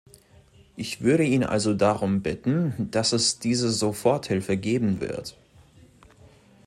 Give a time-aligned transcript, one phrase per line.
[0.77, 5.35] Ich würde ihn also darum bitten, dass es diese Soforthilfe geben wird.